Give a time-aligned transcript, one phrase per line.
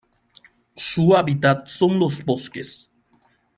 [0.75, 2.89] Su hábitat son los bosques.